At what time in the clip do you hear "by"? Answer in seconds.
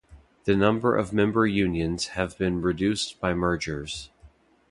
3.19-3.35